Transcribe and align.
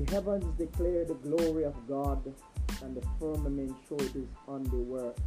The 0.00 0.12
heavens 0.12 0.46
declare 0.56 1.04
the 1.04 1.12
glory 1.12 1.64
of 1.64 1.74
God, 1.86 2.24
and 2.82 2.96
the 2.96 3.06
firmament 3.18 3.76
show 3.86 3.98
his 3.98 4.28
handiwork. 4.46 5.18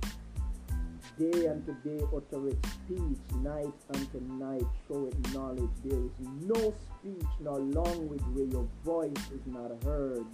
Day 1.20 1.47
unto 1.47 1.75
day 1.84 2.04
uttereth 2.11 2.57
speech, 2.73 3.20
night 3.36 3.71
unto 3.93 4.20
night 4.21 4.65
showeth 4.88 5.15
knowledge. 5.32 5.70
There 5.86 6.00
is 6.00 6.11
no 6.41 6.73
speech 6.97 7.28
nor 7.39 7.59
language 7.59 8.23
where 8.33 8.46
your 8.46 8.68
voice 8.83 9.29
is 9.32 9.46
not 9.46 9.71
heard. 9.83 10.25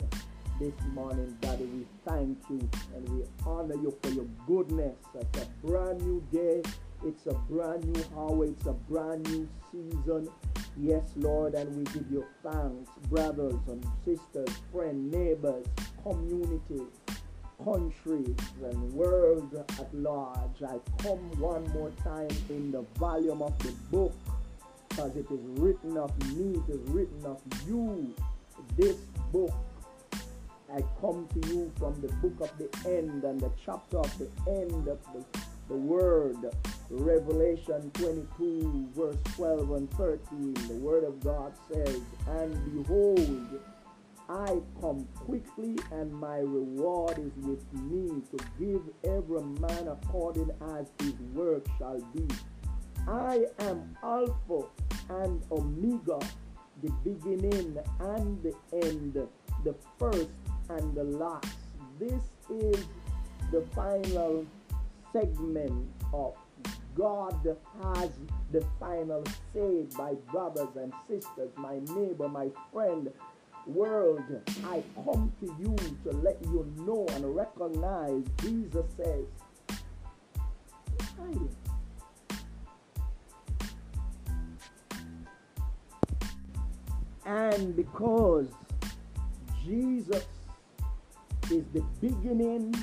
This 0.57 0.73
morning, 0.93 1.35
Daddy, 1.41 1.65
we 1.65 1.85
thank 2.05 2.37
you 2.49 2.69
and 2.95 3.09
we 3.09 3.25
honor 3.45 3.75
you 3.75 3.93
for 4.01 4.09
your 4.11 4.27
goodness. 4.47 4.95
It's 5.15 5.41
a 5.41 5.67
brand 5.67 6.01
new 6.01 6.23
day. 6.31 6.63
It's 7.05 7.25
a 7.27 7.33
brand 7.33 7.83
new 7.83 8.03
hour. 8.15 8.45
It's 8.45 8.65
a 8.67 8.73
brand 8.73 9.29
new 9.29 9.49
season. 9.69 10.29
Yes, 10.81 11.03
Lord, 11.17 11.55
and 11.55 11.75
we 11.75 11.83
give 11.85 12.09
you 12.09 12.25
thanks, 12.41 12.89
brothers 13.09 13.59
and 13.67 13.85
sisters, 14.05 14.55
friends, 14.71 15.13
neighbors, 15.13 15.65
community 16.03 16.83
countries 17.61 18.35
and 18.63 18.93
world 18.93 19.53
at 19.55 19.93
large. 19.93 20.63
I 20.63 20.79
come 21.03 21.19
one 21.39 21.69
more 21.73 21.91
time 22.01 22.29
in 22.49 22.71
the 22.71 22.83
volume 22.97 23.41
of 23.41 23.57
the 23.59 23.73
book 23.91 24.13
because 24.87 25.17
it 25.17 25.29
is 25.29 25.41
written 25.59 25.97
of 25.97 26.17
me, 26.33 26.61
it 26.61 26.71
is 26.71 26.89
written 26.89 27.25
of 27.25 27.41
you. 27.67 28.15
This 28.77 28.95
book, 29.33 29.53
I 30.73 30.81
come 31.01 31.27
to 31.33 31.49
you 31.49 31.71
from 31.77 31.99
the 31.99 32.07
book 32.07 32.39
of 32.39 32.57
the 32.57 32.89
end 32.89 33.25
and 33.25 33.41
the 33.41 33.51
chapter 33.65 33.97
of 33.97 34.17
the 34.17 34.29
end 34.47 34.87
of 34.87 34.99
the, 35.13 35.25
the 35.69 35.75
word. 35.75 36.37
Revelation 36.89 37.91
22, 37.93 38.89
verse 38.95 39.17
12 39.35 39.71
and 39.73 39.91
13. 39.91 40.53
The 40.67 40.73
word 40.73 41.03
of 41.03 41.19
God 41.23 41.53
says, 41.71 42.01
And 42.27 42.83
behold, 42.83 43.59
I 44.27 44.57
come 44.81 45.07
quickly, 45.15 45.77
and 45.91 46.11
my 46.11 46.39
reward 46.39 47.19
is 47.19 47.31
with 47.45 47.73
me 47.73 48.21
to 48.31 48.45
give 48.59 48.81
every 49.03 49.43
man 49.59 49.87
according 49.87 50.49
as 50.77 50.87
his 50.99 51.13
work 51.33 51.67
shall 51.77 51.99
be. 52.15 52.27
I 53.07 53.45
am 53.59 53.95
Alpha 54.03 54.67
and 55.09 55.43
Omega, 55.51 56.19
the 56.83 56.91
beginning 57.03 57.77
and 57.99 58.43
the 58.43 58.53
end, 58.83 59.13
the 59.63 59.75
first 59.99 60.29
and 60.69 60.95
the 60.95 61.03
last. 61.03 61.47
This 61.99 62.23
is 62.49 62.85
the 63.51 63.61
final 63.75 64.45
segment 65.13 65.87
of 66.13 66.35
God 66.95 67.55
has 67.81 68.09
the 68.51 68.65
final 68.79 69.23
say, 69.53 69.85
my 69.97 70.13
brothers 70.31 70.75
and 70.75 70.91
sisters, 71.07 71.49
my 71.55 71.79
neighbor, 71.95 72.27
my 72.27 72.49
friend, 72.73 73.09
world, 73.65 74.23
I 74.65 74.83
come 74.95 75.31
to 75.39 75.45
you 75.59 75.75
to 76.03 76.17
let 76.17 76.41
you 76.43 76.71
know 76.77 77.05
and 77.11 77.35
recognize 77.35 78.23
Jesus 78.41 78.85
says. 78.97 79.25
And 87.25 87.75
because 87.75 88.47
Jesus 89.63 90.25
is 91.51 91.63
the 91.73 91.83
beginning 92.01 92.75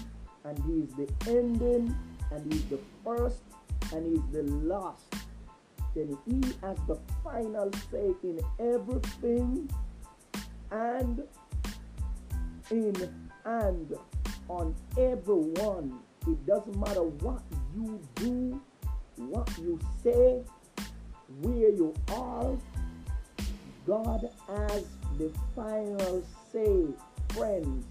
and 0.45 0.59
he 0.65 0.83
is 0.83 0.95
the 0.95 1.09
ending 1.29 1.97
and 2.31 2.53
he's 2.53 2.65
the 2.67 2.79
first 3.05 3.43
and 3.93 4.07
he's 4.07 4.33
the 4.33 4.43
last, 4.67 5.03
then 5.95 6.17
he 6.27 6.41
has 6.63 6.77
the 6.87 6.99
final 7.23 7.71
say 7.91 8.13
in 8.23 8.41
everything 8.59 9.71
and 10.71 11.23
in 12.71 12.95
and 13.45 13.95
on 14.49 14.75
everyone. 14.99 15.99
It 16.27 16.45
doesn't 16.47 16.79
matter 16.79 17.03
what 17.03 17.43
you 17.75 18.01
do, 18.17 18.61
what 19.17 19.49
you 19.59 19.79
say, 20.03 20.43
where 21.41 21.71
you 21.71 21.95
are. 22.13 22.57
God 23.87 24.29
has 24.49 24.85
the 25.19 25.33
final 25.55 26.25
say, 26.53 26.87
friends. 27.29 27.87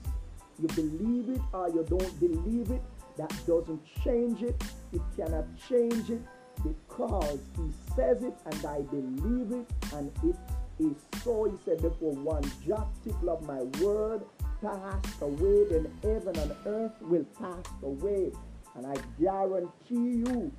You 0.62 0.68
believe 0.70 1.30
it 1.30 1.42
or 1.54 1.70
you 1.70 1.86
don't 1.90 2.20
believe 2.20 2.72
it, 2.72 2.82
that 3.18 3.34
doesn't 3.48 3.82
change 4.04 4.42
it. 4.44 4.62
It 4.94 5.02
cannot 5.16 5.46
change 5.70 6.10
it 6.10 6.22
because 6.64 7.40
He 7.58 7.72
says 7.96 8.24
it 8.24 8.34
and 8.46 8.66
I 8.66 8.82
believe 8.82 9.52
it 9.52 9.94
and 9.94 10.12
it 10.24 10.36
is 10.80 10.98
so. 11.24 11.46
He 11.46 11.58
said, 11.64 11.80
Therefore, 11.80 12.14
one 12.14 12.44
jot 12.66 12.88
tittle 13.04 13.30
of 13.30 13.44
my 13.46 13.62
word 13.84 14.24
passed 14.62 15.22
away, 15.22 15.66
then 15.70 15.92
heaven 16.04 16.38
and 16.38 16.56
earth 16.66 16.94
will 17.02 17.26
pass 17.40 17.66
away. 17.84 18.32
And 18.76 18.86
I 18.86 18.96
guarantee 19.20 19.70
you 19.90 20.52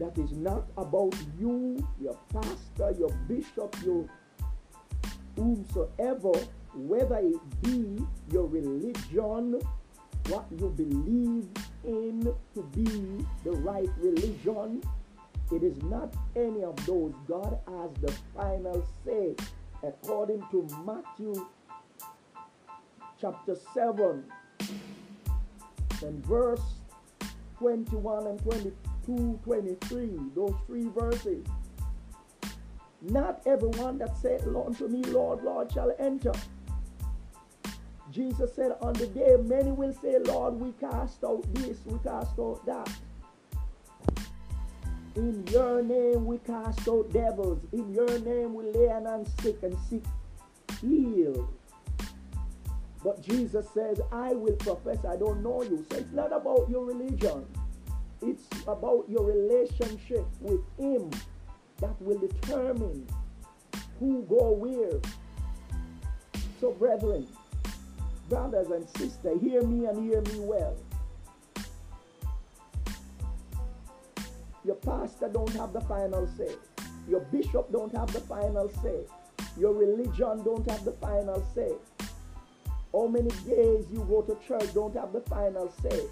that 0.00 0.16
is 0.18 0.32
not 0.32 0.64
about 0.76 1.14
you, 1.38 1.86
your 2.00 2.18
pastor, 2.32 2.92
your 2.98 3.10
bishop, 3.28 3.76
your 3.84 4.06
whomsoever, 5.36 6.32
whether 6.74 7.18
it 7.18 7.62
be 7.62 7.98
your 8.32 8.46
religion, 8.46 9.60
what 10.30 10.46
you 10.52 10.68
believe 10.70 11.48
in 11.84 12.22
to 12.54 12.62
be 12.74 13.26
the 13.42 13.50
right 13.50 13.88
religion, 13.98 14.80
it 15.50 15.62
is 15.64 15.82
not 15.82 16.14
any 16.36 16.62
of 16.62 16.76
those. 16.86 17.12
God 17.26 17.58
has 17.66 17.90
the 18.00 18.12
final 18.36 18.86
say 19.04 19.34
according 19.82 20.44
to 20.52 20.68
Matthew 20.86 21.34
chapter 23.20 23.56
7 23.74 24.24
and 26.02 26.26
verse 26.26 26.62
21 27.58 28.26
and 28.28 28.42
22, 28.42 29.40
23, 29.44 30.10
those 30.34 30.54
three 30.66 30.88
verses. 30.96 31.44
Not 33.02 33.42
everyone 33.46 33.98
that 33.98 34.16
said 34.18 34.42
unto 34.42 34.86
me, 34.86 35.02
Lord, 35.04 35.42
Lord, 35.42 35.72
shall 35.72 35.92
enter. 35.98 36.32
Jesus 38.10 38.54
said, 38.54 38.72
On 38.80 38.92
the 38.94 39.06
day 39.06 39.36
many 39.42 39.70
will 39.70 39.92
say, 39.92 40.18
Lord, 40.24 40.54
we 40.54 40.72
cast 40.72 41.22
out 41.24 41.42
this, 41.54 41.78
we 41.84 41.98
cast 41.98 42.38
out 42.38 42.64
that. 42.66 42.90
In 45.16 45.46
your 45.48 45.82
name 45.82 46.24
we 46.24 46.38
cast 46.38 46.88
out 46.88 47.12
devils. 47.12 47.60
In 47.72 47.92
your 47.92 48.18
name 48.20 48.54
we 48.54 48.64
lay 48.64 48.88
on 48.88 49.26
sick 49.40 49.62
and 49.62 49.76
sick 49.88 50.04
healed. 50.80 51.48
But 53.02 53.22
Jesus 53.22 53.66
says, 53.72 54.00
I 54.12 54.32
will 54.32 54.56
profess 54.56 55.04
I 55.04 55.16
don't 55.16 55.42
know 55.42 55.62
you. 55.62 55.84
So 55.90 55.98
it's 55.98 56.12
not 56.12 56.32
about 56.32 56.68
your 56.68 56.84
religion. 56.84 57.46
It's 58.22 58.46
about 58.66 59.06
your 59.08 59.24
relationship 59.24 60.26
with 60.40 60.60
Him 60.78 61.10
that 61.78 62.00
will 62.00 62.18
determine 62.18 63.06
who 63.98 64.22
go 64.28 64.52
where. 64.52 65.00
So, 66.60 66.72
brethren, 66.72 67.26
brothers 68.30 68.68
and 68.70 68.88
sisters, 68.90 69.40
hear 69.42 69.62
me 69.62 69.86
and 69.86 70.08
hear 70.08 70.22
me 70.22 70.38
well. 70.38 70.76
Your 74.64 74.76
pastor 74.76 75.28
don't 75.28 75.52
have 75.54 75.72
the 75.72 75.80
final 75.82 76.26
say. 76.38 76.54
Your 77.08 77.20
bishop 77.20 77.72
don't 77.72 77.94
have 77.94 78.12
the 78.12 78.20
final 78.20 78.70
say. 78.82 79.00
Your 79.58 79.74
religion 79.74 80.42
don't 80.44 80.70
have 80.70 80.84
the 80.84 80.92
final 80.92 81.44
say. 81.54 81.72
How 82.92 83.08
many 83.08 83.30
days 83.46 83.86
you 83.90 84.06
go 84.08 84.22
to 84.22 84.36
church 84.46 84.72
don't 84.74 84.94
have 84.94 85.12
the 85.12 85.22
final 85.22 85.72
say. 85.82 86.02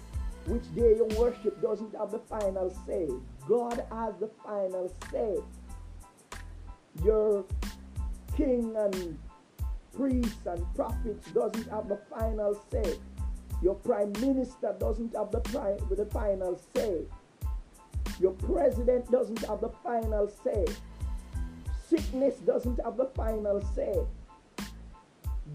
Which 0.45 0.63
day 0.75 0.95
you 0.97 1.07
worship 1.17 1.61
doesn't 1.61 1.95
have 1.95 2.11
the 2.11 2.19
final 2.19 2.69
say. 2.85 3.07
God 3.47 3.83
has 3.91 4.15
the 4.19 4.29
final 4.43 4.91
say. 5.11 5.37
Your 7.03 7.45
king 8.35 8.73
and 8.75 9.17
priests 9.99 10.45
and 10.45 10.65
prophets 10.75 11.29
doesn't 11.31 11.69
have 11.69 11.89
the 11.89 11.99
final 12.09 12.57
say. 12.71 12.97
Your 13.61 13.75
prime 13.75 14.13
minister 14.13 14.73
doesn't 14.79 15.13
have 15.13 15.29
the, 15.31 15.41
the 15.93 16.05
final 16.05 16.57
say. 16.73 17.01
Your 18.17 18.31
president 18.31 19.11
doesn't 19.11 19.39
have 19.39 19.59
the 19.59 19.71
final 19.83 20.31
say. 20.43 20.65
Sickness 21.89 22.35
doesn't 22.37 22.79
have 22.85 22.95
the 22.95 23.09
final 23.13 23.61
say. 23.75 23.93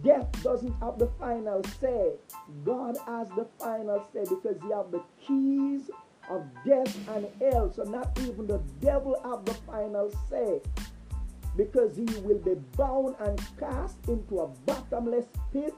Death 0.03 0.31
doesn't 0.43 0.75
have 0.81 0.99
the 0.99 1.09
final 1.19 1.63
say. 1.81 2.13
God 2.65 2.99
has 3.07 3.29
the 3.31 3.47
final 3.59 4.07
say 4.13 4.25
because 4.29 4.61
he 4.61 4.71
have 4.75 4.91
the 4.91 5.03
keys 5.27 5.91
of 6.29 6.45
death 6.67 7.09
and 7.09 7.27
hell. 7.41 7.73
So 7.73 7.85
not 7.85 8.19
even 8.21 8.47
the 8.47 8.61
devil 8.81 9.19
have 9.25 9.47
the 9.47 9.55
final 9.67 10.13
say. 10.29 10.61
Because 11.57 11.97
he 11.97 12.05
will 12.21 12.39
be 12.39 12.55
bound 12.77 13.17
and 13.21 13.41
cast 13.59 13.97
into 14.09 14.41
a 14.41 14.49
bottomless 14.67 15.27
pit. 15.53 15.75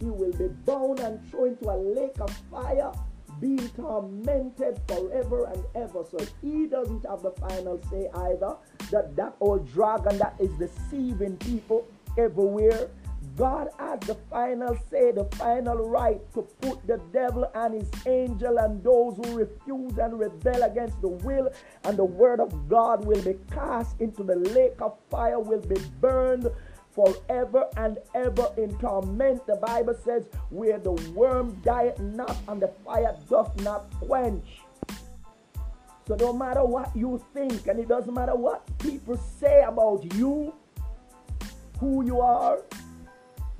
He 0.00 0.06
will 0.06 0.32
be 0.32 0.48
bound 0.66 1.00
and 1.00 1.24
thrown 1.30 1.48
into 1.48 1.70
a 1.70 1.76
lake 1.76 2.18
of 2.20 2.30
fire 2.50 2.92
being 3.40 3.68
tormented 3.70 4.80
forever 4.86 5.46
and 5.46 5.64
ever. 5.74 6.04
So 6.10 6.18
he 6.40 6.66
doesn't 6.66 7.04
have 7.06 7.22
the 7.22 7.32
final 7.32 7.80
say 7.90 8.08
either. 8.14 8.56
That 8.90 9.16
that 9.16 9.36
old 9.40 9.70
dragon 9.72 10.18
that 10.18 10.36
is 10.38 10.50
deceiving 10.58 11.36
people, 11.38 11.86
everywhere. 12.16 12.88
God 13.36 13.68
has 13.78 14.00
the 14.00 14.14
final 14.30 14.76
say, 14.90 15.12
the 15.12 15.24
final 15.36 15.88
right 15.88 16.20
to 16.34 16.42
put 16.60 16.86
the 16.86 16.98
devil 17.12 17.50
and 17.54 17.74
his 17.74 17.90
angel 18.06 18.58
and 18.58 18.82
those 18.84 19.16
who 19.16 19.36
refuse 19.36 19.96
and 19.98 20.18
rebel 20.18 20.62
against 20.62 21.00
the 21.00 21.08
will 21.08 21.48
and 21.84 21.96
the 21.96 22.04
word 22.04 22.40
of 22.40 22.68
God 22.68 23.04
will 23.04 23.22
be 23.22 23.36
cast 23.50 24.00
into 24.00 24.22
the 24.22 24.36
lake 24.36 24.80
of 24.80 24.98
fire, 25.10 25.40
will 25.40 25.60
be 25.60 25.80
burned 26.00 26.48
forever 26.90 27.66
and 27.78 27.98
ever 28.14 28.52
in 28.58 28.76
torment. 28.78 29.46
The 29.46 29.56
Bible 29.56 29.94
says, 30.04 30.28
where 30.50 30.78
the 30.78 30.92
worm 31.14 31.60
dieth 31.62 31.98
not 32.00 32.36
and 32.48 32.60
the 32.60 32.68
fire 32.84 33.16
doth 33.30 33.58
not 33.62 33.90
quench. 34.00 34.60
So 36.06 36.16
no 36.16 36.32
matter 36.32 36.64
what 36.64 36.94
you 36.94 37.24
think, 37.32 37.66
and 37.66 37.78
it 37.78 37.88
doesn't 37.88 38.12
matter 38.12 38.34
what 38.34 38.66
people 38.78 39.16
say 39.16 39.62
about 39.62 40.12
you, 40.14 40.52
who 41.78 42.04
you 42.04 42.20
are, 42.20 42.58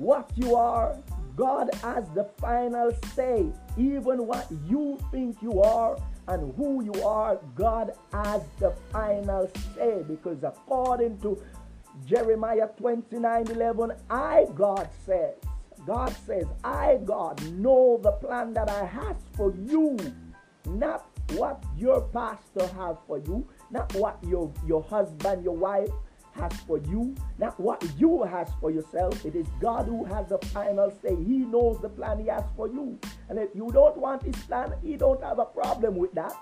what 0.02 0.30
you 0.34 0.56
are, 0.56 0.96
God 1.36 1.70
has 1.76 2.08
the 2.10 2.24
final 2.38 2.90
say. 3.14 3.46
Even 3.78 4.26
what 4.26 4.48
you 4.66 4.98
think 5.10 5.40
you 5.40 5.62
are 5.62 5.96
and 6.28 6.54
who 6.56 6.84
you 6.84 7.02
are, 7.04 7.38
God 7.54 7.92
has 8.12 8.42
the 8.58 8.72
final 8.90 9.50
say. 9.74 10.02
Because 10.06 10.42
according 10.42 11.18
to 11.20 11.40
Jeremiah 12.04 12.68
29 12.76 13.46
11, 13.48 13.92
I, 14.10 14.46
God 14.56 14.88
says, 15.06 15.34
God 15.86 16.14
says, 16.26 16.46
I, 16.64 16.98
God, 17.04 17.40
know 17.52 17.98
the 18.02 18.12
plan 18.12 18.52
that 18.54 18.68
I 18.68 18.84
have 18.84 19.16
for 19.36 19.54
you, 19.54 19.96
not 20.66 21.06
what 21.34 21.62
your 21.76 22.02
pastor 22.08 22.66
has 22.74 22.96
for 23.06 23.18
you, 23.18 23.48
not 23.70 23.94
what 23.94 24.18
your, 24.26 24.52
your 24.66 24.82
husband, 24.82 25.44
your 25.44 25.56
wife 25.56 25.90
has 26.34 26.52
for 26.66 26.78
you, 26.78 27.14
not 27.38 27.58
what 27.60 27.84
you 27.98 28.22
has 28.22 28.48
for 28.60 28.70
yourself. 28.70 29.24
It 29.24 29.34
is 29.34 29.46
God 29.60 29.86
who 29.86 30.04
has 30.04 30.28
the 30.28 30.38
final 30.38 30.90
say. 31.02 31.14
He 31.14 31.38
knows 31.38 31.80
the 31.80 31.88
plan 31.88 32.18
he 32.20 32.28
has 32.28 32.44
for 32.56 32.68
you. 32.68 32.98
And 33.28 33.38
if 33.38 33.50
you 33.54 33.70
don't 33.72 33.96
want 33.96 34.22
his 34.22 34.36
plan, 34.44 34.72
he 34.82 34.96
don't 34.96 35.22
have 35.22 35.38
a 35.38 35.44
problem 35.44 35.96
with 35.96 36.12
that. 36.14 36.34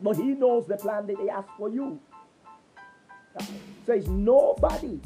But 0.00 0.16
he 0.16 0.34
knows 0.34 0.66
the 0.66 0.76
plan 0.76 1.06
that 1.06 1.18
he 1.18 1.28
has 1.28 1.44
for 1.56 1.68
you. 1.68 2.00
So 3.86 3.92
it's 3.92 4.08
nobody 4.08 5.00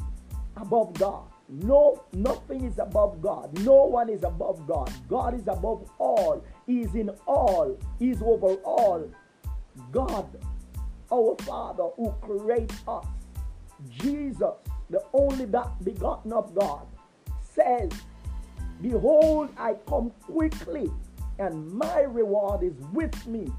above 0.57 0.93
God. 0.93 1.23
No, 1.49 2.03
nothing 2.13 2.63
is 2.63 2.79
above 2.79 3.21
God. 3.21 3.57
No 3.59 3.83
one 3.83 4.09
is 4.09 4.23
above 4.23 4.65
God. 4.67 4.89
God 5.09 5.33
is 5.33 5.47
above 5.47 5.89
all. 5.97 6.43
He 6.65 6.81
is 6.81 6.95
in 6.95 7.09
all. 7.27 7.77
He 7.99 8.11
is 8.11 8.21
over 8.21 8.55
all. 8.63 9.09
God, 9.91 10.29
our 11.11 11.35
Father 11.39 11.89
who 11.97 12.13
creates 12.21 12.75
us, 12.87 13.05
Jesus, 13.89 14.55
the 14.89 15.03
only 15.13 15.45
begotten 15.45 16.33
of 16.33 16.53
God, 16.55 16.85
says, 17.41 17.89
Behold, 18.81 19.49
I 19.57 19.75
come 19.87 20.11
quickly, 20.21 20.89
and 21.39 21.71
my 21.71 22.01
reward 22.01 22.63
is 22.63 22.73
with 22.93 23.27
me 23.27 23.51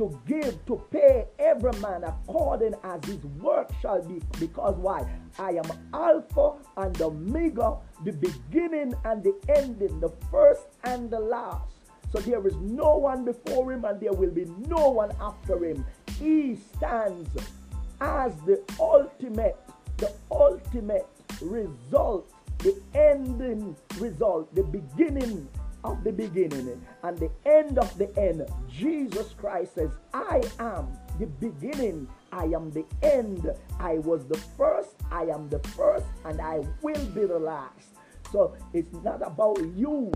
to 0.00 0.18
give, 0.26 0.64
to 0.64 0.82
pay 0.90 1.26
every 1.38 1.72
man 1.80 2.04
according 2.04 2.74
as 2.82 3.04
his 3.04 3.22
work 3.38 3.70
shall 3.82 4.02
be. 4.02 4.22
Because 4.38 4.74
why? 4.76 5.06
I 5.38 5.50
am 5.50 5.70
Alpha 5.92 6.54
and 6.78 7.00
Omega, 7.02 7.76
the 8.04 8.12
beginning 8.12 8.94
and 9.04 9.22
the 9.22 9.38
ending, 9.54 10.00
the 10.00 10.08
first 10.30 10.68
and 10.84 11.10
the 11.10 11.20
last. 11.20 11.70
So 12.12 12.18
there 12.18 12.44
is 12.46 12.56
no 12.56 12.96
one 12.96 13.26
before 13.26 13.70
him 13.72 13.84
and 13.84 14.00
there 14.00 14.12
will 14.12 14.30
be 14.30 14.46
no 14.66 14.88
one 14.88 15.12
after 15.20 15.62
him. 15.64 15.84
He 16.18 16.56
stands 16.76 17.28
as 18.00 18.34
the 18.46 18.62
ultimate, 18.80 19.58
the 20.00 20.12
ultimate 20.30 21.06
result, 21.42 22.32
the 22.58 22.80
ending 22.94 23.76
result, 23.98 24.54
the 24.54 24.62
beginning 24.62 25.48
of 25.84 26.02
the 26.04 26.12
beginning 26.12 26.80
and 27.02 27.18
the 27.18 27.30
end 27.46 27.78
of 27.78 27.96
the 27.98 28.10
end. 28.18 28.46
Jesus 28.68 29.34
Christ 29.38 29.74
says, 29.74 29.90
I 30.12 30.42
am 30.58 30.88
the 31.18 31.26
beginning, 31.26 32.08
I 32.32 32.44
am 32.44 32.70
the 32.70 32.84
end. 33.02 33.50
I 33.78 33.98
was 33.98 34.26
the 34.26 34.38
first, 34.56 34.96
I 35.10 35.24
am 35.24 35.48
the 35.48 35.58
first, 35.76 36.06
and 36.24 36.40
I 36.40 36.60
will 36.82 37.04
be 37.06 37.24
the 37.26 37.38
last. 37.38 37.88
So 38.32 38.56
it's 38.72 38.92
not 39.02 39.26
about 39.26 39.60
you, 39.76 40.12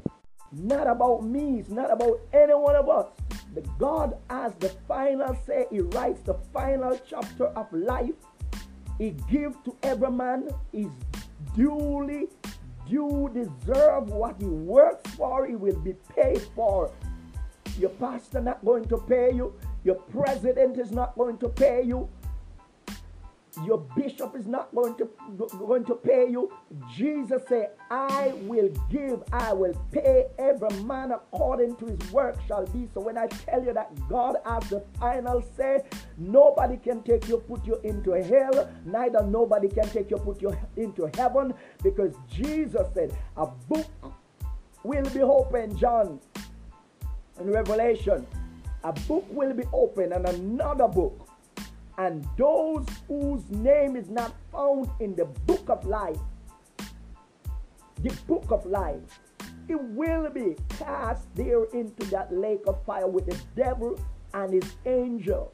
not 0.52 0.86
about 0.86 1.25
me, 1.25 1.60
it's 1.60 1.70
not 1.70 1.90
about 1.92 2.20
any 2.32 2.54
one 2.54 2.76
of 2.76 2.88
us. 2.88 3.06
The 3.54 3.62
God 3.78 4.16
has 4.31 4.54
the 4.54 4.69
final 4.88 5.36
say, 5.46 5.66
He 5.70 5.81
writes 5.81 6.20
the 6.22 6.34
final 6.52 6.98
chapter 7.08 7.46
of 7.48 7.72
life. 7.72 8.14
He 8.99 9.11
give 9.31 9.62
to 9.64 9.76
every 9.82 10.11
man 10.11 10.49
his 10.73 10.88
duly 11.55 12.29
you 12.87 13.31
deserve 13.32 14.11
what 14.11 14.37
he 14.38 14.46
works 14.46 15.11
for, 15.12 15.46
he 15.46 15.56
will 15.56 15.79
be 15.81 15.94
paid 16.14 16.43
for. 16.55 16.93
Your 17.79 17.91
pastor 17.91 18.41
not 18.41 18.64
going 18.64 18.85
to 18.87 18.99
pay 18.99 19.32
you. 19.32 19.55
Your 19.85 19.96
president 19.96 20.79
is 20.79 20.93
not 20.93 21.17
going 21.17 21.38
to 21.38 21.49
pay 21.49 21.82
you. 21.82 22.08
Your 23.62 23.79
bishop 23.97 24.35
is 24.37 24.47
not 24.47 24.75
going 24.75 24.97
to 24.97 25.09
going 25.59 25.85
to 25.85 25.95
pay 25.95 26.29
you. 26.29 26.53
Jesus 26.95 27.43
said, 27.49 27.71
I 27.91 28.33
will 28.43 28.69
give, 28.91 29.23
I 29.33 29.53
will 29.53 29.75
pay 29.93 30.27
every 30.39 30.83
man 30.83 31.12
according 31.12 31.77
to 31.77 31.87
his 31.87 32.12
work 32.12 32.37
shall 32.49 32.67
be. 32.67 32.89
So 32.93 33.01
when 33.01 33.17
I 33.17 33.27
tell 33.27 33.62
you 33.62 33.73
that 33.73 33.91
God 34.09 34.37
has 34.45 34.69
the 34.71 34.85
final 34.99 35.43
say, 35.56 35.83
nobody 36.19 36.77
can 36.77 37.03
take 37.03 37.29
you, 37.29 37.39
put 37.39 37.65
you 37.65 37.81
into 37.85 38.12
hell, 38.12 38.69
neither 38.85 39.23
nobody 39.23 39.69
can 39.69 39.89
take 39.89 40.11
you, 40.11 40.17
put 40.17 40.43
you 40.43 40.56
into 40.77 41.11
heaven, 41.15 41.55
because 41.83 42.15
Jesus 42.29 42.87
said, 42.95 43.17
a 43.37 43.47
book 43.47 43.87
will 44.83 45.09
be 45.11 45.23
open, 45.23 45.77
John, 45.77 46.21
in 47.41 47.51
Revelation. 47.51 48.27
A 48.83 48.93
book 48.93 49.25
will 49.31 49.55
be 49.55 49.65
open, 49.73 50.12
and 50.12 50.27
another 50.29 50.89
book 50.89 51.24
and 51.99 52.26
those 52.37 52.87
whose 53.08 53.49
name 53.50 53.96
is 53.96 54.08
not 54.11 54.35
found 54.50 54.91
in 55.00 55.14
the 55.14 55.25
book 55.25 55.69
of 55.69 55.85
life, 55.85 56.19
the 58.02 58.11
book 58.26 58.50
of 58.50 58.67
life, 58.67 59.00
it 59.69 59.81
will 59.81 60.29
be 60.31 60.56
cast 60.79 61.35
there 61.35 61.64
into 61.73 62.05
that 62.06 62.32
lake 62.32 62.62
of 62.67 62.85
fire 62.85 63.06
with 63.06 63.26
the 63.26 63.38
devil 63.56 63.99
and 64.35 64.52
his 64.52 64.75
angel. 64.85 65.52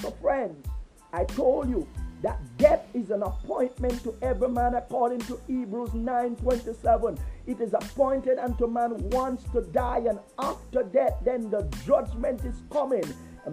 So, 0.00 0.10
friends, 0.22 0.66
I 1.12 1.24
told 1.24 1.68
you 1.68 1.86
that 2.22 2.38
death 2.56 2.86
is 2.94 3.10
an 3.10 3.22
appointment 3.22 4.02
to 4.04 4.14
every 4.22 4.48
man 4.48 4.74
according 4.74 5.20
to 5.20 5.40
Hebrews 5.46 5.94
9:27. 5.94 7.18
It 7.46 7.60
is 7.60 7.74
appointed 7.74 8.38
unto 8.38 8.66
man 8.66 8.96
once 9.10 9.42
to 9.52 9.62
die, 9.62 10.04
and 10.08 10.18
after 10.38 10.82
death, 10.82 11.18
then 11.24 11.50
the 11.50 11.62
judgment 11.84 12.44
is 12.44 12.62
coming. 12.70 13.04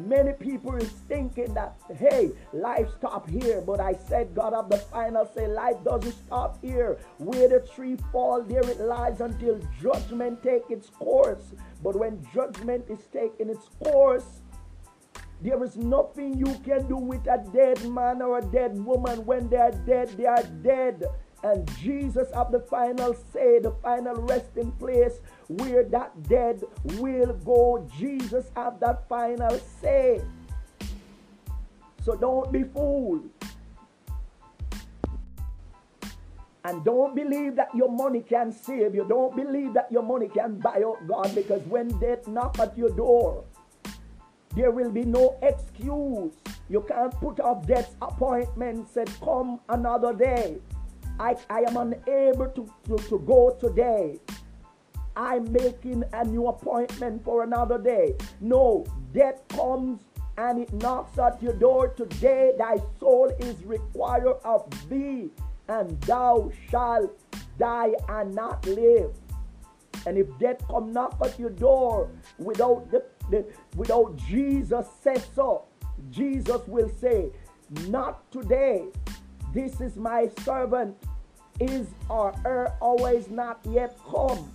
Many 0.06 0.34
people 0.34 0.76
is 0.76 0.90
thinking 1.08 1.54
that, 1.54 1.76
hey, 1.98 2.32
life 2.54 2.88
stop 2.98 3.30
here. 3.30 3.62
But 3.62 3.80
I 3.80 3.94
said, 3.94 4.36
God 4.36 4.54
of 4.54 4.70
the 4.70 4.78
final 4.78 5.30
say, 5.34 5.48
life 5.48 5.78
doesn't 5.84 6.14
stop 6.26 6.62
here. 6.62 6.98
Where 7.18 7.50
the 7.50 7.68
tree 7.74 7.98
fall, 8.12 8.44
there 8.44 8.68
it 8.70 8.80
lies 8.80 9.22
until 9.22 9.60
judgment 9.82 10.44
take 10.44 10.70
its 10.70 10.90
course. 10.90 11.54
But 11.84 11.96
when 11.96 12.26
judgment 12.34 12.86
is 12.90 13.00
taking 13.12 13.50
its 13.50 13.70
course, 13.84 14.42
there 15.42 15.64
is 15.64 15.78
nothing 15.78 16.38
you 16.38 16.56
can 16.66 16.88
do 16.88 16.98
with 16.98 17.26
a 17.28 17.44
dead 17.54 17.88
man 17.90 18.22
or 18.22 18.40
a 18.40 18.42
dead 18.42 18.74
woman. 18.84 19.26
When 19.26 19.50
they 19.50 19.58
are 19.58 19.72
dead, 19.72 20.10
they 20.18 20.26
are 20.26 20.44
dead. 20.64 21.04
And 21.44 21.70
Jesus 21.78 22.30
have 22.34 22.52
the 22.52 22.60
final 22.60 23.14
say, 23.14 23.60
the 23.60 23.72
final 23.84 24.16
resting 24.16 24.72
place 24.74 25.20
where 25.48 25.84
that 25.84 26.24
dead 26.24 26.64
will 26.98 27.34
go. 27.34 27.88
Jesus 27.98 28.52
have 28.56 28.80
that 28.80 29.08
final 29.08 29.60
say. 29.82 30.22
So 32.04 32.16
don't 32.16 32.52
be 32.52 32.64
fooled. 32.64 33.30
And 36.64 36.84
don't 36.84 37.16
believe 37.16 37.56
that 37.56 37.74
your 37.74 37.90
money 37.90 38.22
can 38.22 38.52
save 38.52 38.94
you. 38.94 39.06
Don't 39.08 39.36
believe 39.36 39.74
that 39.74 39.90
your 39.92 40.04
money 40.04 40.28
can 40.28 40.60
buy 40.60 40.84
out 40.86 41.08
God 41.08 41.34
because 41.34 41.62
when 41.64 41.88
death 42.00 42.28
knock 42.28 42.60
at 42.60 42.78
your 42.78 42.90
door, 42.90 43.46
there 44.54 44.72
will 44.72 44.92
be 44.92 45.04
no 45.06 45.38
excuse. 45.44 46.34
You 46.68 46.82
can't 46.82 47.14
put 47.22 47.40
off 47.40 47.66
death's 47.66 47.96
appointment, 48.02 48.90
said, 48.90 49.10
Come 49.24 49.62
another 49.70 50.14
day. 50.14 50.58
I, 51.20 51.36
I 51.50 51.62
am 51.62 51.78
unable 51.78 52.48
to, 52.48 52.70
to, 52.88 52.98
to 53.10 53.20
go 53.20 53.58
today. 53.60 54.20
I'm 55.16 55.52
making 55.52 56.04
a 56.14 56.24
new 56.24 56.48
appointment 56.48 57.24
for 57.24 57.44
another 57.44 57.80
day. 57.80 58.14
No, 58.40 58.86
death 59.14 59.42
comes 59.50 60.02
and 60.38 60.60
it 60.60 60.72
knocks 60.74 61.18
at 61.18 61.42
your 61.42 61.54
door 61.54 61.90
today. 61.90 62.54
Thy 62.58 62.78
soul 63.00 63.32
is 63.40 63.64
required 63.64 64.38
of 64.46 64.70
thee, 64.90 65.32
and 65.68 66.00
thou 66.02 66.52
shalt 66.70 67.20
die 67.58 67.94
and 68.10 68.36
not 68.36 68.64
live. 68.68 69.12
And 70.06 70.18
if 70.18 70.28
death 70.40 70.62
come 70.68 70.94
knock 70.94 71.18
at 71.24 71.40
your 71.40 71.50
door 71.50 72.10
without 72.38 72.90
the, 72.92 73.04
the 73.32 73.46
without 73.76 74.16
Jesus 74.16 74.86
said 75.02 75.24
so, 75.36 75.66
Jesus 76.12 76.62
will 76.68 76.90
say, 76.90 77.32
Not 77.88 78.32
today. 78.32 78.86
This 79.54 79.82
is 79.82 79.96
my 79.96 80.30
servant. 80.44 80.96
Is 81.60 81.88
or 82.10 82.34
her 82.44 82.74
always 82.80 83.30
not 83.30 83.60
yet 83.68 83.98
come? 84.08 84.52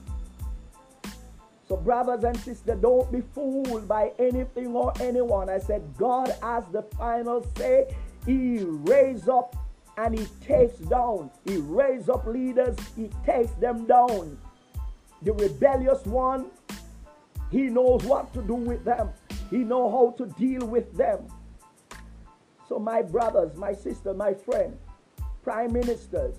So, 1.69 1.77
brothers 1.77 2.23
and 2.23 2.37
sisters, 2.37 2.79
don't 2.81 3.11
be 3.11 3.23
fooled 3.35 3.89
by 3.89 4.13
anything 4.19 4.77
or 4.77 4.93
anyone. 5.01 5.49
I 5.49 5.59
said, 5.59 5.83
God 5.97 6.33
has 6.43 6.65
the 6.71 6.83
final 6.99 7.47
say. 7.57 7.95
He 8.27 8.59
raise 8.61 9.27
up 9.27 9.57
and 9.97 10.19
he 10.19 10.27
takes 10.47 10.77
down. 10.79 11.31
He 11.45 11.57
raise 11.57 12.09
up 12.09 12.27
leaders, 12.27 12.77
he 12.97 13.11
takes 13.25 13.53
them 13.53 13.87
down. 13.87 14.39
The 15.23 15.33
rebellious 15.33 16.05
one, 16.05 16.47
he 17.51 17.63
knows 17.63 18.03
what 18.05 18.33
to 18.35 18.43
do 18.43 18.55
with 18.55 18.85
them. 18.85 19.11
He 19.51 19.59
know 19.59 19.91
how 19.91 20.15
to 20.25 20.33
deal 20.35 20.67
with 20.67 20.97
them. 20.97 21.27
So 22.69 22.79
my 22.79 23.03
brothers, 23.03 23.57
my 23.57 23.73
sister, 23.73 24.15
my 24.15 24.35
friend, 24.35 24.77
prime 25.43 25.73
ministers, 25.73 26.37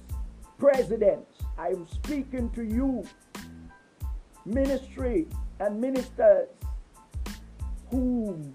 presidents, 0.58 1.32
I 1.58 1.68
am 1.68 1.88
speaking 1.88 2.50
to 2.51 2.63
you, 2.63 3.06
ministry 4.46 5.27
and 5.60 5.80
ministers 5.80 6.50
whom 7.89 8.53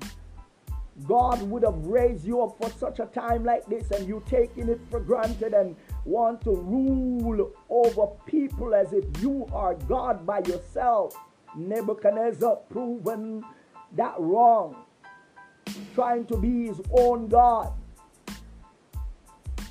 God 1.06 1.40
would 1.42 1.62
have 1.62 1.86
raised 1.86 2.24
you 2.24 2.42
up 2.42 2.56
for 2.60 2.70
such 2.78 2.98
a 2.98 3.06
time 3.06 3.44
like 3.44 3.64
this, 3.66 3.90
and 3.92 4.08
you 4.08 4.22
taking 4.26 4.68
it 4.68 4.80
for 4.90 4.98
granted 4.98 5.54
and 5.54 5.76
want 6.04 6.40
to 6.42 6.50
rule 6.50 7.52
over 7.68 8.06
people 8.26 8.74
as 8.74 8.92
if 8.92 9.04
you 9.22 9.46
are 9.52 9.74
God 9.74 10.26
by 10.26 10.40
yourself. 10.40 11.14
Nebuchadnezzar 11.56 12.56
proven 12.68 13.44
that 13.92 14.14
wrong, 14.18 14.76
trying 15.94 16.26
to 16.26 16.36
be 16.36 16.66
his 16.66 16.80
own 16.92 17.28
God. 17.28 17.72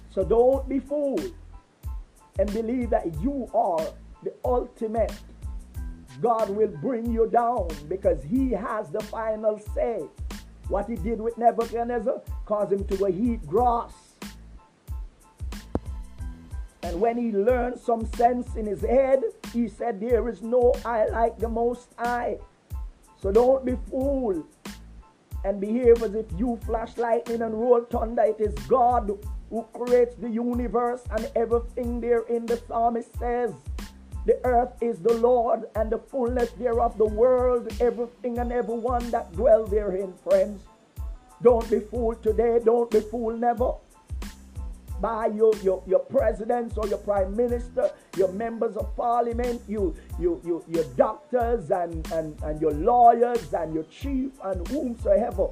So 0.10 0.24
don't 0.24 0.68
be 0.68 0.80
fooled 0.80 1.34
and 2.40 2.52
believe 2.54 2.90
that 2.90 3.22
you 3.22 3.50
are 3.54 3.86
the 4.24 4.34
ultimate. 4.44 5.14
God 6.22 6.50
will 6.50 6.68
bring 6.68 7.12
you 7.12 7.28
down 7.28 7.68
because 7.88 8.24
he 8.24 8.52
has 8.52 8.90
the 8.90 9.00
final 9.02 9.60
say. 9.76 10.04
What 10.68 10.90
he 10.90 10.96
did 10.96 11.22
with 11.22 11.38
Nebuchadnezzar 11.38 12.22
caused 12.46 12.74
him 12.74 12.84
to 12.86 13.08
eat 13.08 13.46
grass. 13.46 13.94
And 16.84 17.00
when 17.00 17.18
he 17.18 17.32
learned 17.32 17.80
some 17.80 18.06
sense 18.14 18.56
in 18.56 18.66
his 18.66 18.82
head, 18.82 19.22
he 19.54 19.68
said, 19.68 20.00
There 20.00 20.28
is 20.30 20.42
no 20.42 20.74
I 20.86 21.06
like 21.08 21.38
the 21.38 21.50
Most 21.50 21.90
High. 21.98 22.38
So 23.22 23.32
don't 23.32 23.66
be 23.66 23.78
fooled 23.90 24.46
and 25.48 25.62
behave 25.62 26.04
as 26.04 26.14
if 26.14 26.26
you 26.38 26.60
flash 26.66 26.98
lightning 26.98 27.42
and 27.42 27.54
roll 27.54 27.82
thunder. 27.86 28.24
It 28.24 28.42
is 28.42 28.54
God 28.68 29.10
who 29.50 29.66
creates 29.74 30.16
the 30.16 30.30
universe 30.30 31.02
and 31.12 31.32
everything 31.36 32.02
therein. 32.02 32.46
The 32.46 32.58
psalmist 32.68 33.18
says, 33.18 33.54
The 34.26 34.40
earth 34.44 34.74
is 34.82 35.00
the 35.00 35.14
Lord 35.14 35.64
and 35.76 35.90
the 35.90 36.00
fullness 36.00 36.52
thereof, 36.52 36.98
the 36.98 37.06
world, 37.06 37.72
everything 37.80 38.40
and 38.40 38.52
everyone 38.52 39.10
that 39.12 39.32
dwell 39.32 39.66
therein, 39.66 40.14
friends. 40.22 40.64
Don't 41.42 41.70
be 41.70 41.80
fooled 41.80 42.22
today, 42.22 42.60
don't 42.64 42.92
be 42.92 43.00
fooled 43.00 43.40
never 43.40 43.72
by 45.00 45.28
your, 45.28 45.56
your, 45.58 45.82
your 45.88 46.00
presidents 46.00 46.78
or 46.78 46.88
your 46.88 46.98
prime 46.98 47.36
minister, 47.36 47.92
your 48.18 48.32
members 48.32 48.76
of 48.76 48.96
parliament, 48.96 49.62
you, 49.68 49.96
you, 50.20 50.42
you, 50.44 50.64
your 50.68 50.84
doctors 50.96 51.72
and, 51.72 52.10
and, 52.12 52.42
and 52.44 52.60
your 52.60 52.72
lawyers 52.72 53.54
and 53.54 53.74
your 53.74 53.84
chief 53.84 54.32
and 54.44 54.68
whomsoever. 54.68 55.50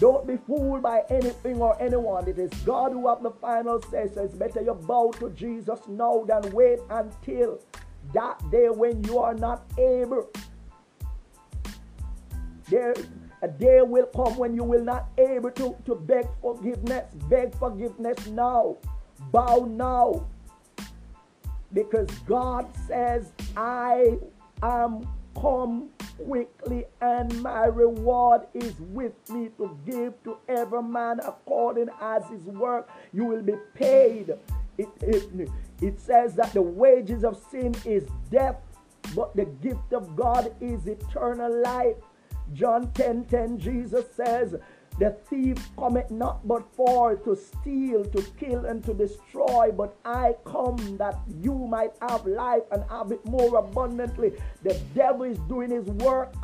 Don't 0.00 0.26
be 0.26 0.36
fooled 0.36 0.82
by 0.82 1.02
anything 1.10 1.60
or 1.60 1.80
anyone. 1.80 2.28
It 2.28 2.38
is 2.38 2.50
God 2.64 2.92
who 2.92 3.08
have 3.08 3.22
the 3.22 3.30
final 3.30 3.80
say. 3.82 4.08
So 4.12 4.24
it's 4.24 4.34
better 4.34 4.60
you 4.60 4.74
bow 4.74 5.12
to 5.20 5.30
Jesus 5.30 5.78
now 5.88 6.24
than 6.26 6.50
wait 6.52 6.80
until 6.90 7.60
that 8.12 8.50
day 8.50 8.68
when 8.68 9.02
you 9.04 9.18
are 9.18 9.34
not 9.34 9.64
able. 9.78 10.28
There, 12.68 12.94
a 13.42 13.48
day 13.48 13.82
will 13.82 14.06
come 14.06 14.36
when 14.36 14.54
you 14.54 14.64
will 14.64 14.82
not 14.82 15.08
able 15.18 15.50
to, 15.52 15.76
to 15.84 15.94
beg 15.94 16.26
forgiveness. 16.40 17.14
Beg 17.28 17.54
forgiveness 17.56 18.26
now. 18.28 18.78
Bow 19.30 19.68
now. 19.70 20.26
Because 21.72 22.08
God 22.26 22.66
says, 22.86 23.32
I 23.56 24.18
am 24.62 25.06
come 25.40 25.88
quickly, 26.24 26.84
and 27.00 27.42
my 27.42 27.64
reward 27.64 28.42
is 28.54 28.74
with 28.80 29.12
me 29.30 29.48
to 29.56 29.76
give 29.86 30.22
to 30.24 30.36
every 30.48 30.82
man 30.82 31.20
according 31.20 31.88
as 32.00 32.24
his 32.28 32.44
work. 32.44 32.88
You 33.12 33.24
will 33.24 33.42
be 33.42 33.54
paid. 33.74 34.30
It, 34.78 34.88
it, 35.00 35.48
it 35.80 36.00
says 36.00 36.34
that 36.34 36.52
the 36.52 36.62
wages 36.62 37.24
of 37.24 37.40
sin 37.50 37.74
is 37.84 38.04
death, 38.30 38.56
but 39.14 39.34
the 39.36 39.44
gift 39.44 39.92
of 39.92 40.14
God 40.16 40.54
is 40.60 40.86
eternal 40.86 41.62
life. 41.62 41.96
John 42.52 42.90
10 42.92 43.24
10, 43.26 43.58
Jesus 43.58 44.04
says, 44.14 44.54
The 44.98 45.10
thief 45.28 45.56
cometh 45.76 46.10
not 46.10 46.46
but 46.46 46.64
for 46.74 47.16
to 47.16 47.34
steal, 47.34 48.04
to 48.04 48.22
kill, 48.38 48.66
and 48.66 48.84
to 48.84 48.94
destroy. 48.94 49.70
But 49.72 49.96
I 50.04 50.34
come 50.44 50.96
that 50.98 51.18
you 51.40 51.54
might 51.54 51.92
have 52.02 52.26
life 52.26 52.62
and 52.70 52.84
have 52.90 53.10
it 53.10 53.24
more 53.24 53.56
abundantly. 53.56 54.32
The 54.62 54.78
devil 54.94 55.22
is 55.22 55.38
doing 55.48 55.70
his 55.70 55.86
work, 55.86 56.34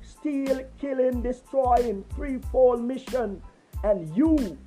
steal, 0.00 0.64
killing, 0.80 1.22
destroying, 1.22 2.04
threefold 2.14 2.82
mission. 2.82 3.42
And 3.84 4.16
you 4.16 4.58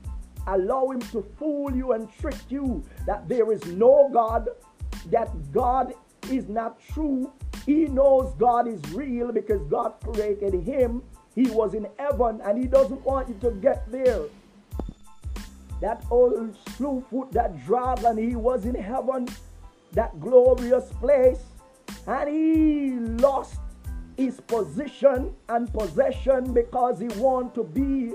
allow 0.48 0.90
him 0.90 1.02
to 1.02 1.26
fool 1.38 1.76
you 1.76 1.92
and 1.94 2.12
trick 2.20 2.38
you 2.50 2.84
that 3.06 3.28
there 3.28 3.52
is 3.52 3.64
no 3.66 4.10
God, 4.14 4.50
that 5.10 5.30
God 5.52 5.94
is 6.30 6.48
not 6.48 6.80
true. 6.94 7.32
He 7.66 7.86
knows 7.86 8.34
God 8.40 8.68
is 8.68 8.82
real 8.94 9.32
because 9.32 9.62
God 9.70 9.96
created 10.04 10.54
him. 10.64 11.04
He 11.36 11.50
was 11.50 11.74
in 11.74 11.88
heaven 11.98 12.42
and 12.44 12.58
he 12.58 12.68
doesn't 12.68 13.04
want 13.06 13.30
you 13.30 13.36
to 13.42 13.52
get 13.52 13.90
there. 13.92 14.24
That 15.82 16.04
old 16.12 16.56
slew 16.76 17.04
foot, 17.10 17.32
that 17.32 17.66
dragon, 17.66 18.18
he 18.18 18.36
was 18.36 18.66
in 18.66 18.76
heaven, 18.76 19.28
that 19.94 20.20
glorious 20.20 20.92
place, 21.00 21.40
and 22.06 22.30
he 22.30 22.92
lost 23.22 23.60
his 24.18 24.40
position 24.42 25.34
and 25.50 25.74
possession 25.74 26.54
because 26.54 27.00
he 27.00 27.08
wanted 27.20 27.56
to 27.56 27.64
be 27.64 28.14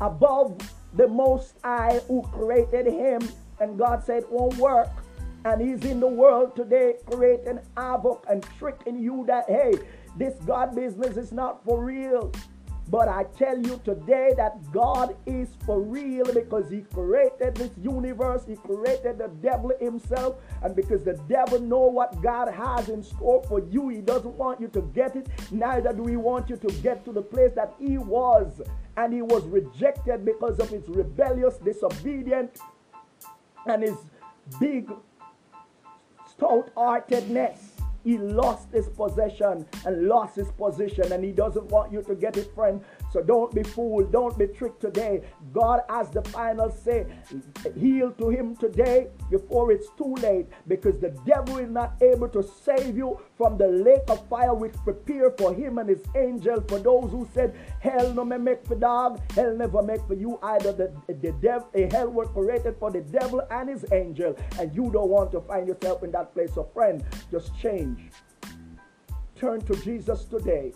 above 0.00 0.56
the 0.94 1.08
Most 1.08 1.54
High 1.64 2.00
who 2.06 2.22
created 2.22 2.86
him. 2.86 3.20
And 3.58 3.78
God 3.78 4.04
said, 4.04 4.24
won't 4.30 4.56
work. 4.56 4.88
And 5.44 5.60
he's 5.60 5.90
in 5.90 6.00
the 6.00 6.06
world 6.06 6.54
today 6.54 6.96
creating 7.10 7.60
havoc 7.76 8.24
and 8.28 8.46
tricking 8.58 8.98
you 8.98 9.24
that, 9.26 9.44
hey, 9.48 9.72
this 10.16 10.34
God 10.44 10.74
business 10.74 11.16
is 11.16 11.32
not 11.32 11.64
for 11.64 11.82
real. 11.82 12.32
But 12.90 13.06
I 13.06 13.22
tell 13.38 13.56
you 13.56 13.80
today 13.84 14.32
that 14.36 14.72
God 14.72 15.16
is 15.24 15.48
for 15.64 15.80
real 15.80 16.24
because 16.34 16.68
He 16.68 16.80
created 16.92 17.54
this 17.54 17.70
universe. 17.80 18.42
He 18.48 18.56
created 18.56 19.18
the 19.18 19.28
devil 19.40 19.70
himself. 19.78 20.36
And 20.62 20.74
because 20.74 21.04
the 21.04 21.14
devil 21.28 21.60
know 21.60 21.82
what 21.82 22.20
God 22.20 22.52
has 22.52 22.88
in 22.88 23.04
store 23.04 23.44
for 23.44 23.60
you, 23.60 23.90
he 23.90 24.00
doesn't 24.00 24.34
want 24.34 24.60
you 24.60 24.66
to 24.68 24.82
get 24.92 25.14
it. 25.14 25.28
Neither 25.52 25.92
do 25.92 26.02
we 26.02 26.16
want 26.16 26.50
you 26.50 26.56
to 26.56 26.66
get 26.82 27.04
to 27.04 27.12
the 27.12 27.22
place 27.22 27.52
that 27.54 27.74
he 27.78 27.96
was. 27.96 28.60
And 28.96 29.14
he 29.14 29.22
was 29.22 29.44
rejected 29.44 30.24
because 30.24 30.58
of 30.58 30.68
his 30.68 30.82
rebellious, 30.88 31.58
disobedient, 31.58 32.58
and 33.66 33.84
his 33.84 33.96
big 34.58 34.90
stout-heartedness 36.40 37.80
he 38.02 38.16
lost 38.16 38.72
his 38.72 38.88
possession 38.88 39.66
and 39.84 40.06
lost 40.06 40.36
his 40.36 40.50
position, 40.52 41.12
and 41.12 41.22
he 41.22 41.32
doesn't 41.32 41.66
want 41.66 41.92
you 41.92 42.02
to 42.02 42.14
get 42.14 42.36
it, 42.36 42.54
friend. 42.54 42.82
So 43.12 43.22
don't 43.22 43.54
be 43.54 43.62
fooled, 43.62 44.10
don't 44.10 44.38
be 44.38 44.46
tricked 44.46 44.80
today. 44.80 45.22
God 45.52 45.80
has 45.88 46.08
the 46.10 46.22
final 46.22 46.70
say. 46.70 47.06
Heal 47.78 48.12
to 48.12 48.30
him 48.30 48.56
today 48.56 49.08
before 49.30 49.70
it's 49.72 49.88
too 49.98 50.14
late, 50.14 50.46
because 50.66 50.98
the 50.98 51.10
devil 51.26 51.58
is 51.58 51.70
not 51.70 51.94
able 52.00 52.28
to 52.28 52.42
save 52.42 52.96
you 52.96 53.20
from 53.36 53.58
the 53.58 53.68
lake 53.68 54.08
of 54.08 54.26
fire 54.28 54.54
which 54.54 54.74
prepared 54.84 55.36
for 55.36 55.52
him 55.52 55.78
and 55.78 55.88
his 55.88 56.04
angel. 56.16 56.62
For 56.68 56.78
those 56.78 57.10
who 57.10 57.28
said, 57.34 57.54
Hell 57.80 58.12
no 58.12 58.26
may 58.26 58.36
make 58.36 58.64
for 58.66 58.74
dog, 58.74 59.20
hell 59.32 59.56
never 59.56 59.82
make 59.82 60.06
for 60.06 60.14
you 60.14 60.38
either. 60.42 60.72
The, 60.72 60.92
the 61.08 61.32
devil, 61.32 61.68
a 61.74 61.88
hell 61.90 62.10
was 62.10 62.28
created 62.28 62.76
for 62.78 62.90
the 62.90 63.00
devil 63.00 63.40
and 63.50 63.70
his 63.70 63.86
angel, 63.90 64.36
and 64.58 64.74
you 64.74 64.90
don't 64.92 65.08
want 65.08 65.32
to 65.32 65.40
find 65.40 65.66
yourself 65.66 66.02
in 66.02 66.12
that 66.12 66.34
place. 66.34 66.52
So, 66.54 66.68
friend, 66.74 67.02
just 67.30 67.58
change. 67.58 68.10
Turn 69.34 69.62
to 69.62 69.74
Jesus 69.76 70.26
today 70.26 70.74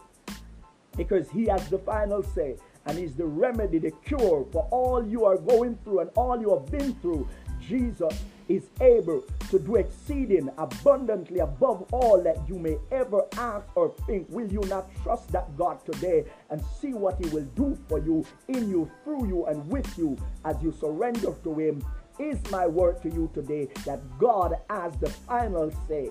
because 0.96 1.28
he 1.28 1.44
has 1.46 1.68
the 1.68 1.78
final 1.78 2.23
say 2.23 2.56
and 2.87 2.96
he's 2.96 3.14
the 3.14 3.26
remedy, 3.26 3.78
the 3.78 3.90
cure 4.06 4.46
for 4.50 4.66
all 4.70 5.06
you 5.06 5.25
are 5.26 5.37
going 5.37 5.78
through 5.84 6.00
and 6.00 6.11
all 6.16 6.40
you 6.40 6.50
have 6.54 6.70
been 6.70 6.94
through. 6.96 7.28
Jesus 7.61 8.12
is 8.48 8.68
able 8.80 9.22
to 9.50 9.58
do 9.58 9.76
exceeding 9.76 10.50
abundantly 10.58 11.40
above 11.40 11.86
all 11.92 12.22
that 12.22 12.36
you 12.48 12.58
may 12.58 12.76
ever 12.90 13.24
ask 13.36 13.66
or 13.74 13.94
think. 14.06 14.28
Will 14.30 14.50
you 14.50 14.60
not 14.68 14.90
trust 15.02 15.30
that 15.32 15.56
God 15.56 15.84
today 15.84 16.24
and 16.50 16.62
see 16.80 16.94
what 16.94 17.18
He 17.22 17.28
will 17.30 17.46
do 17.56 17.78
for 17.88 17.98
you, 17.98 18.24
in 18.48 18.68
you, 18.68 18.90
through 19.02 19.26
you, 19.26 19.46
and 19.46 19.66
with 19.68 19.96
you 19.98 20.16
as 20.44 20.56
you 20.62 20.72
surrender 20.72 21.34
to 21.42 21.58
Him 21.58 21.84
is 22.18 22.38
my 22.50 22.66
word 22.66 23.02
to 23.02 23.10
you 23.10 23.28
today 23.34 23.68
that 23.84 24.00
God 24.18 24.54
has 24.70 24.96
the 24.98 25.10
final 25.10 25.72
say. 25.88 26.10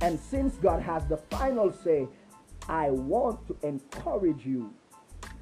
And 0.00 0.18
since 0.18 0.54
God 0.56 0.80
has 0.80 1.04
the 1.06 1.16
final 1.16 1.72
say, 1.72 2.08
I 2.68 2.90
want 2.90 3.46
to 3.48 3.56
encourage 3.66 4.46
you 4.46 4.72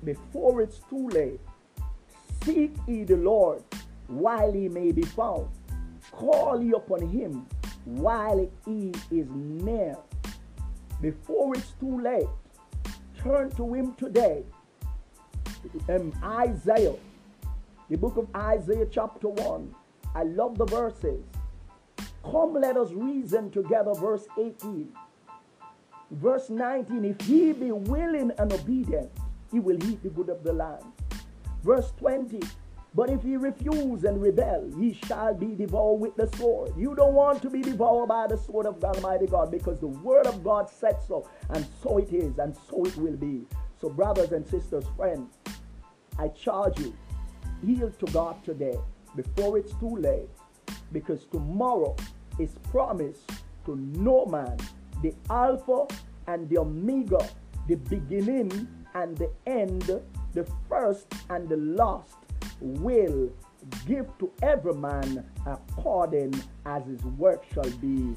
before 0.04 0.62
it's 0.62 0.80
too 0.88 1.08
late. 1.08 1.40
Seek 2.44 2.74
ye 2.86 3.04
the 3.04 3.16
Lord 3.16 3.62
while 4.08 4.52
he 4.52 4.68
may 4.68 4.92
be 4.92 5.02
found. 5.02 5.48
Call 6.10 6.62
ye 6.62 6.72
upon 6.72 7.08
him 7.08 7.46
while 7.84 8.50
he 8.64 8.92
is 9.10 9.28
near. 9.30 9.96
Before 11.00 11.54
it's 11.54 11.72
too 11.72 12.00
late, 12.00 12.28
turn 13.22 13.50
to 13.52 13.74
him 13.74 13.94
today. 13.94 14.44
Um, 15.88 16.12
Isaiah, 16.22 16.94
the 17.88 17.96
book 17.96 18.16
of 18.16 18.28
Isaiah, 18.34 18.86
chapter 18.90 19.28
1. 19.28 19.74
I 20.14 20.22
love 20.22 20.56
the 20.58 20.64
verses. 20.64 21.22
Come, 22.24 22.54
let 22.54 22.76
us 22.76 22.92
reason 22.92 23.50
together, 23.50 23.92
verse 23.94 24.26
18. 24.38 24.92
Verse 26.12 26.50
19 26.50 27.04
If 27.04 27.20
he 27.26 27.52
be 27.52 27.72
willing 27.72 28.32
and 28.38 28.52
obedient, 28.52 29.10
he 29.52 29.60
will 29.60 29.82
eat 29.84 30.02
the 30.02 30.08
good 30.08 30.28
of 30.28 30.42
the 30.42 30.52
land. 30.52 30.84
Verse 31.62 31.92
20 31.98 32.40
But 32.96 33.10
if 33.10 33.22
he 33.22 33.36
refuse 33.36 34.04
and 34.04 34.22
rebel, 34.22 34.72
he 34.78 34.94
shall 35.06 35.34
be 35.34 35.54
devoured 35.54 36.00
with 36.00 36.16
the 36.16 36.34
sword. 36.38 36.72
You 36.78 36.94
don't 36.94 37.12
want 37.12 37.42
to 37.42 37.50
be 37.50 37.60
devoured 37.60 38.06
by 38.06 38.26
the 38.26 38.38
sword 38.38 38.64
of 38.64 38.80
God, 38.80 38.96
Almighty 38.96 39.26
God, 39.26 39.50
because 39.50 39.78
the 39.78 39.86
word 39.86 40.26
of 40.26 40.42
God 40.42 40.70
said 40.70 40.96
so, 41.06 41.28
and 41.50 41.66
so 41.82 41.98
it 41.98 42.10
is, 42.10 42.38
and 42.38 42.56
so 42.70 42.86
it 42.86 42.96
will 42.96 43.16
be. 43.16 43.46
So, 43.78 43.90
brothers 43.90 44.32
and 44.32 44.48
sisters, 44.48 44.86
friends, 44.96 45.34
I 46.18 46.28
charge 46.28 46.80
you, 46.80 46.96
yield 47.62 47.98
to 47.98 48.06
God 48.12 48.42
today 48.42 48.78
before 49.14 49.58
it's 49.58 49.74
too 49.74 49.96
late, 49.96 50.30
because 50.90 51.26
tomorrow 51.26 51.94
is 52.38 52.52
promised 52.70 53.30
to 53.66 53.76
no 53.76 54.24
man, 54.24 54.56
the 55.02 55.14
Alpha 55.28 55.86
and 56.28 56.48
the 56.48 56.56
Omega, 56.56 57.28
the 57.68 57.74
beginning 57.74 58.66
and 58.94 59.18
the 59.18 59.30
end, 59.46 60.00
the 60.32 60.46
first 60.66 61.12
and 61.28 61.46
the 61.46 61.58
last, 61.58 62.16
will 62.60 63.30
give 63.86 64.06
to 64.18 64.30
every 64.42 64.74
man 64.74 65.24
according 65.46 66.34
as 66.64 66.84
his 66.86 67.02
work 67.02 67.44
shall 67.52 67.70
be. 67.78 68.14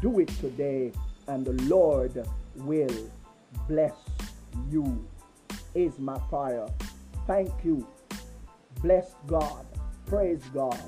Do 0.00 0.20
it 0.20 0.28
today, 0.40 0.92
and 1.28 1.44
the 1.44 1.52
Lord 1.64 2.26
will 2.56 3.10
bless 3.68 3.94
you. 4.70 5.06
Is 5.74 5.98
my 6.00 6.18
prayer. 6.28 6.66
Thank 7.26 7.52
you. 7.64 7.86
Bless 8.82 9.14
God. 9.26 9.66
Praise 10.06 10.42
God 10.52 10.80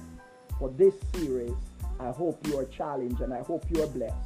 for 0.58 0.70
this 0.70 0.94
series. 1.14 1.54
I 2.00 2.10
hope 2.10 2.44
you 2.48 2.58
are 2.58 2.64
challenged 2.64 3.20
and 3.20 3.32
I 3.32 3.42
hope 3.42 3.64
you 3.70 3.82
are 3.82 3.86
blessed. 3.86 4.16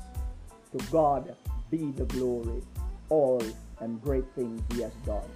To 0.73 0.79
God 0.91 1.37
be 1.71 1.93
the 1.93 2.07
glory, 2.07 2.63
all 3.11 3.43
and 3.81 4.01
great 4.01 4.25
things 4.35 4.63
He 4.73 4.81
has 4.81 4.93
done. 5.05 5.29